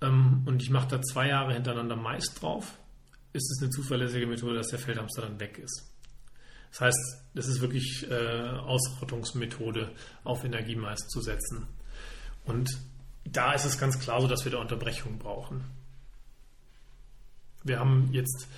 [0.00, 2.78] ähm, und ich mache da zwei Jahre hintereinander Mais drauf,
[3.32, 5.90] ist es eine zuverlässige Methode, dass der Feldhamster dann weg ist.
[6.70, 9.92] Das heißt, das ist wirklich äh, Ausrottungsmethode,
[10.24, 11.66] auf Energiemais zu setzen.
[12.44, 12.70] Und
[13.24, 15.64] da ist es ganz klar so, dass wir da Unterbrechungen brauchen.
[17.64, 18.48] Wir haben jetzt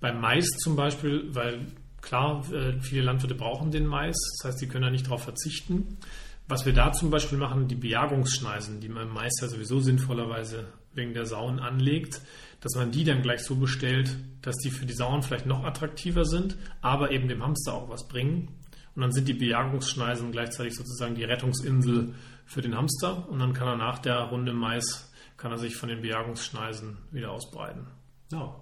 [0.00, 1.66] beim Mais zum Beispiel, weil
[2.06, 5.98] Klar, äh, viele Landwirte brauchen den Mais, das heißt, sie können da nicht darauf verzichten.
[6.46, 10.68] Was wir da zum Beispiel machen, die Bejagungsschneisen, die man im Mais ja sowieso sinnvollerweise
[10.94, 12.20] wegen der Sauen anlegt,
[12.60, 16.24] dass man die dann gleich so bestellt, dass die für die Sauen vielleicht noch attraktiver
[16.24, 18.54] sind, aber eben dem Hamster auch was bringen.
[18.94, 22.14] Und dann sind die Bejagungsschneisen gleichzeitig sozusagen die Rettungsinsel
[22.44, 25.88] für den Hamster und dann kann er nach der Runde Mais, kann er sich von
[25.88, 27.88] den Bejagungsschneisen wieder ausbreiten.
[28.30, 28.54] Ja,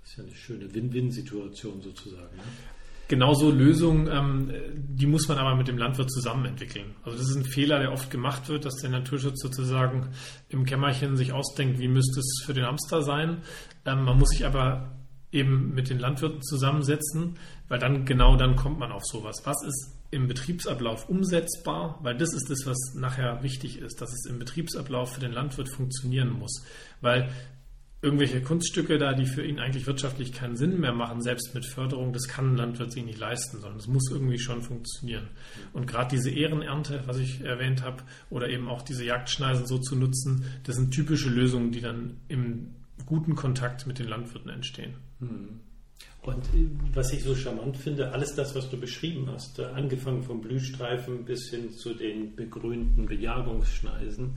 [0.00, 2.36] das ist ja eine schöne Win-Win-Situation sozusagen.
[2.36, 2.42] Ne?
[3.06, 6.94] Genauso Lösungen, ähm, die muss man aber mit dem Landwirt zusammen entwickeln.
[7.02, 10.08] Also das ist ein Fehler, der oft gemacht wird, dass der Naturschutz sozusagen
[10.48, 13.42] im Kämmerchen sich ausdenkt, wie müsste es für den Hamster sein.
[13.84, 14.94] Ähm, man muss sich aber
[15.32, 17.36] eben mit den Landwirten zusammensetzen,
[17.68, 19.42] weil dann genau dann kommt man auf sowas.
[19.44, 21.98] Was ist im Betriebsablauf umsetzbar?
[22.02, 25.68] Weil das ist das, was nachher wichtig ist, dass es im Betriebsablauf für den Landwirt
[25.68, 26.64] funktionieren muss.
[27.00, 27.28] Weil
[28.04, 32.12] irgendwelche Kunststücke da, die für ihn eigentlich wirtschaftlich keinen Sinn mehr machen, selbst mit Förderung,
[32.12, 35.28] das kann ein Landwirt sich nicht leisten, sondern es muss irgendwie schon funktionieren.
[35.72, 39.96] Und gerade diese Ehrenernte, was ich erwähnt habe, oder eben auch diese Jagdschneisen so zu
[39.96, 42.74] nutzen, das sind typische Lösungen, die dann im
[43.06, 44.94] guten Kontakt mit den Landwirten entstehen.
[45.20, 45.60] Hm.
[46.22, 50.22] Und äh, was ich so charmant finde, alles das, was du beschrieben hast, äh, angefangen
[50.22, 54.36] vom Blühstreifen bis hin zu den begrünten Bejagungsschneisen,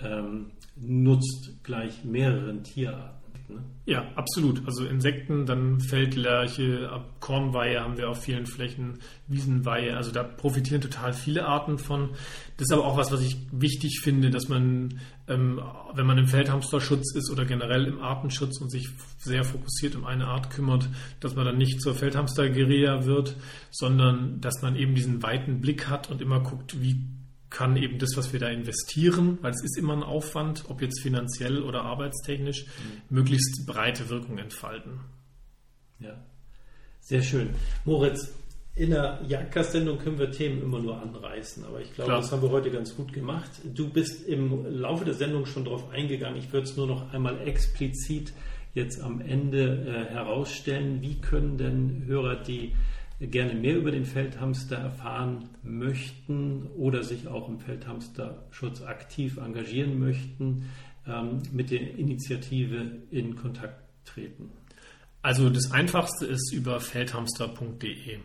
[0.00, 3.16] ähm, nutzt gleich mehreren Tierarten.
[3.48, 3.62] Ne?
[3.84, 4.66] Ja, absolut.
[4.66, 9.96] Also Insekten, dann Feldlerche, Kornweihe haben wir auf vielen Flächen, Wiesenweihe.
[9.96, 12.10] Also da profitieren total viele Arten von.
[12.56, 15.60] Das ist aber auch was, was ich wichtig finde, dass man, ähm,
[15.94, 20.26] wenn man im Feldhamsterschutz ist oder generell im Artenschutz und sich sehr fokussiert um eine
[20.26, 20.88] Art kümmert,
[21.20, 23.36] dass man dann nicht zur Feldhamster-Guerilla wird,
[23.70, 27.15] sondern dass man eben diesen weiten Blick hat und immer guckt, wie
[27.56, 31.00] kann eben das, was wir da investieren, weil es ist immer ein Aufwand, ob jetzt
[31.00, 33.16] finanziell oder arbeitstechnisch, mhm.
[33.16, 35.00] möglichst breite Wirkung entfalten.
[35.98, 36.22] Ja,
[37.00, 37.48] sehr schön.
[37.86, 38.30] Moritz,
[38.74, 42.20] in der Jagdkast-Sendung können wir Themen immer nur anreißen, aber ich glaube, Klar.
[42.20, 43.50] das haben wir heute ganz gut gemacht.
[43.64, 46.36] Du bist im Laufe der Sendung schon darauf eingegangen.
[46.36, 48.34] Ich würde es nur noch einmal explizit
[48.74, 51.00] jetzt am Ende äh, herausstellen.
[51.00, 52.74] Wie können denn Hörer, die
[53.20, 60.70] gerne mehr über den Feldhamster erfahren möchten oder sich auch im Feldhamsterschutz aktiv engagieren möchten,
[61.06, 64.50] ähm, mit der Initiative in Kontakt treten?
[65.22, 68.18] Also das Einfachste ist über feldhamster.de.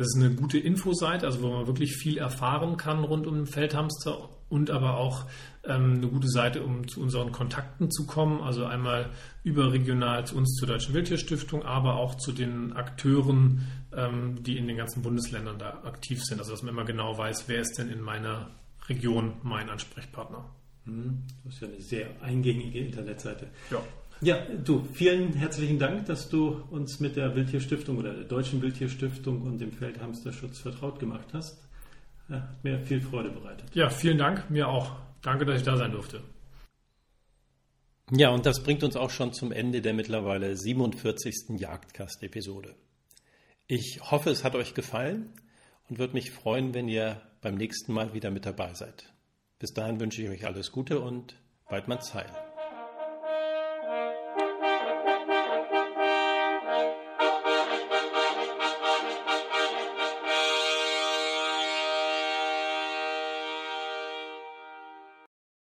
[0.00, 3.46] Das ist eine gute Infoseite, also wo man wirklich viel erfahren kann rund um den
[3.46, 5.26] Feldhamster und aber auch
[5.62, 8.40] ähm, eine gute Seite, um zu unseren Kontakten zu kommen.
[8.40, 9.10] Also einmal
[9.44, 14.78] überregional zu uns zur Deutschen Wildtierstiftung, aber auch zu den Akteuren, ähm, die in den
[14.78, 16.38] ganzen Bundesländern da aktiv sind.
[16.38, 18.52] Also dass man immer genau weiß, wer ist denn in meiner
[18.88, 20.46] Region mein Ansprechpartner.
[20.86, 21.24] Mhm.
[21.44, 23.50] Das ist ja eine sehr eingängige Internetseite.
[23.70, 23.82] Ja.
[24.22, 29.40] Ja, du, vielen herzlichen Dank, dass du uns mit der Wildtierstiftung oder der Deutschen Wildtierstiftung
[29.42, 31.58] und dem Feldhamsterschutz vertraut gemacht hast.
[32.28, 33.74] Hat mir viel Freude bereitet.
[33.74, 34.96] Ja, vielen Dank, mir auch.
[35.22, 36.20] Danke, dass ich da sein durfte.
[38.12, 41.58] Ja, und das bringt uns auch schon zum Ende der mittlerweile 47.
[41.58, 42.74] Jagdcast-Episode.
[43.68, 45.32] Ich hoffe, es hat euch gefallen
[45.88, 49.12] und würde mich freuen, wenn ihr beim nächsten Mal wieder mit dabei seid.
[49.58, 51.36] Bis dahin wünsche ich euch alles Gute und
[51.68, 52.49] Weidmanns Heil.